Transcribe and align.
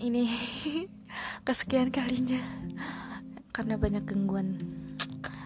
ini 0.00 0.24
kesekian 1.46 1.92
kalinya. 1.92 2.40
Karena 3.52 3.76
banyak 3.76 4.08
gangguan. 4.08 4.56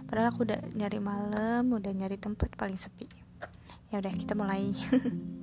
Padahal 0.06 0.30
aku 0.30 0.46
udah 0.46 0.62
nyari 0.79 1.02
malam 1.02 1.74
udah 1.74 1.90
nyari 1.90 2.14
tempat 2.14 2.54
paling 2.54 2.79
sepi. 2.79 3.10
Ya 3.90 3.98
udah 3.98 4.14
kita 4.14 4.38
mulai. 4.38 4.70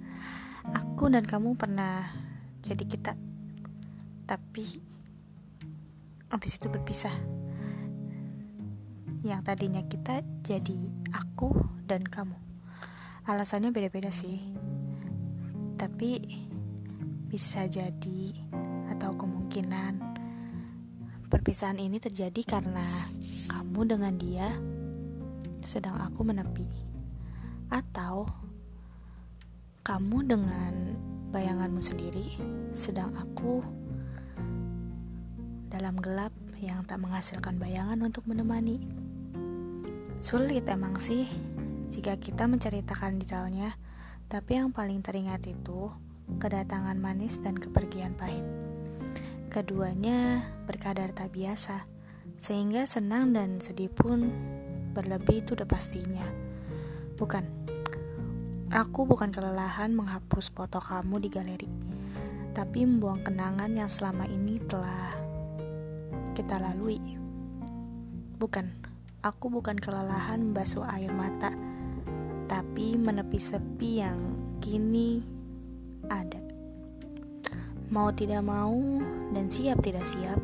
Aku 0.80 1.09
dan 1.12 1.27
kamu 1.27 1.59
pernah 1.59 2.07
jadi 2.63 2.86
kita. 2.88 3.17
Tapi 4.30 4.66
habis 6.32 6.55
itu 6.55 6.71
berpisah. 6.71 7.11
Yang 9.27 9.41
tadinya 9.43 9.82
kita 9.86 10.23
jadi 10.45 10.77
aku 11.13 11.54
dan 11.86 12.05
kamu. 12.05 12.38
Alasannya 13.25 13.73
beda-beda 13.73 14.09
sih. 14.13 14.39
Tapi 15.77 16.21
bisa 17.31 17.63
jadi 17.63 18.35
atau 18.91 19.16
kemungkinan 19.16 20.03
perpisahan 21.31 21.80
ini 21.80 21.95
terjadi 21.95 22.44
karena 22.44 22.84
kamu 23.48 23.88
dengan 23.88 24.13
dia 24.20 24.52
sedang 25.63 25.95
aku 26.04 26.27
menepi. 26.27 26.67
Atau 27.71 28.27
kamu 29.88 30.27
dengan 30.27 30.73
bayanganmu 31.31 31.80
sendiri 31.80 32.35
sedang 32.76 33.16
aku 33.16 33.63
dalam 35.71 35.95
gelap 36.04 36.35
yang 36.59 36.84
tak 36.84 36.99
menghasilkan 36.99 37.55
bayangan 37.55 38.04
untuk 38.04 38.27
menemani. 38.27 38.84
Sulit 40.20 40.68
emang 40.68 40.99
sih 40.99 41.32
jika 41.88 42.20
kita 42.20 42.43
menceritakan 42.52 43.23
detailnya 43.23 43.79
tapi 44.27 44.59
yang 44.59 44.76
paling 44.76 44.99
teringat 44.99 45.48
itu 45.48 46.10
kedatangan 46.40 46.96
manis 46.96 47.41
dan 47.43 47.57
kepergian 47.57 48.15
pahit 48.15 48.46
keduanya 49.51 50.48
berkadar 50.63 51.12
tak 51.12 51.35
biasa 51.35 51.84
sehingga 52.40 52.87
senang 52.87 53.35
dan 53.35 53.60
sedih 53.60 53.91
pun 53.91 54.32
berlebih 54.96 55.43
itu 55.43 55.54
udah 55.54 55.68
pastinya. 55.68 56.24
Bukan, 57.20 57.43
aku 58.71 59.04
bukan 59.04 59.29
kelelahan 59.29 59.91
menghapus 59.91 60.55
foto 60.55 60.79
kamu 60.79 61.21
di 61.21 61.29
galeri, 61.29 61.70
tapi 62.55 62.87
membuang 62.87 63.21
kenangan 63.27 63.70
yang 63.76 63.91
selama 63.91 64.24
ini 64.25 64.57
telah 64.66 65.13
kita 66.34 66.57
lalui. 66.57 66.97
Bukan, 68.40 68.72
aku 69.22 69.52
bukan 69.53 69.78
kelelahan 69.78 70.41
membasuh 70.41 70.81
air 70.96 71.13
mata, 71.13 71.53
tapi 72.50 72.97
menepi 72.97 73.38
sepi 73.38 74.02
yang 74.02 74.18
kini 74.63 75.41
ada. 76.09 76.40
Mau 77.91 78.09
tidak 78.16 78.41
mau 78.41 79.03
dan 79.35 79.52
siap 79.52 79.84
tidak 79.84 80.08
siap, 80.08 80.40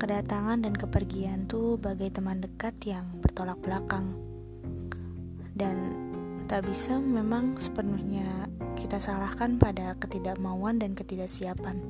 Kedatangan 0.00 0.64
dan 0.64 0.72
kepergian 0.72 1.44
tuh 1.44 1.76
bagai 1.76 2.08
teman 2.08 2.40
dekat 2.40 2.72
yang 2.88 3.04
bertolak 3.20 3.60
belakang. 3.60 4.16
Dan 5.52 5.76
tak 6.48 6.64
bisa 6.64 6.96
memang 6.96 7.60
sepenuhnya 7.60 8.48
kita 8.80 8.96
salahkan 8.96 9.60
pada 9.60 9.92
ketidakmauan 10.00 10.80
dan 10.80 10.96
ketidaksiapan. 10.96 11.84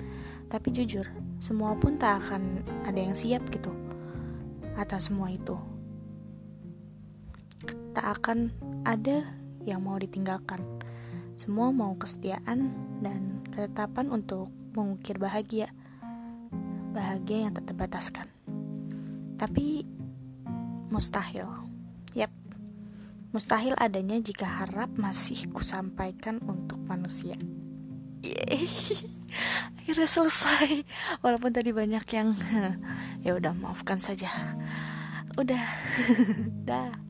Tapi 0.51 0.69
jujur, 0.75 1.07
semua 1.39 1.79
pun 1.79 2.03
tak 2.03 2.19
akan 2.27 2.67
ada 2.83 2.99
yang 2.99 3.15
siap 3.15 3.47
gitu 3.47 3.71
atas 4.75 5.07
semua 5.07 5.31
itu. 5.31 5.55
Tak 7.95 8.19
akan 8.19 8.51
ada 8.91 9.23
yang 9.63 9.87
mau 9.87 9.95
ditinggalkan. 10.03 10.59
Semua 11.41 11.73
mau 11.73 11.97
kesetiaan 11.97 12.69
dan 13.01 13.41
ketetapan 13.49 14.13
untuk 14.13 14.53
mengukir 14.77 15.17
bahagia 15.17 15.73
bahagia 16.93 17.49
yang 17.49 17.57
tak 17.57 17.73
terbataskan. 17.73 18.29
Tapi 19.41 19.89
mustahil. 20.93 21.49
Yap. 22.13 22.29
Mustahil 23.33 23.73
adanya 23.81 24.21
jika 24.21 24.45
harap 24.45 24.93
masih 25.01 25.49
kusampaikan 25.49 26.45
untuk 26.45 26.77
manusia. 26.85 27.41
Yeay. 28.21 28.69
Akhirnya 29.81 30.13
selesai. 30.13 30.85
Walaupun 31.25 31.57
tadi 31.57 31.73
banyak 31.73 32.05
yang 32.21 32.37
ya 33.25 33.33
udah 33.33 33.57
maafkan 33.57 33.97
saja. 33.97 34.29
Udah. 35.41 35.65
Dah. 36.69 37.10